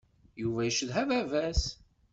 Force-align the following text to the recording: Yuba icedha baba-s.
Yuba 0.41 0.61
icedha 0.69 1.01
baba-s. 1.09 1.61